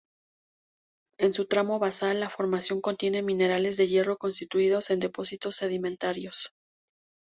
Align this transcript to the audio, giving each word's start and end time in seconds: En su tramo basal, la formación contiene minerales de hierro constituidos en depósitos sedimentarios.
En 1.19 1.35
su 1.35 1.45
tramo 1.45 1.77
basal, 1.77 2.19
la 2.21 2.31
formación 2.31 2.81
contiene 2.81 3.21
minerales 3.21 3.77
de 3.77 3.85
hierro 3.87 4.17
constituidos 4.17 4.89
en 4.89 4.99
depósitos 4.99 5.57
sedimentarios. 5.57 6.51